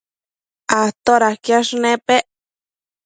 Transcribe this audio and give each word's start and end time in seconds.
todaquiash 1.05 1.71
nepec? 1.83 2.25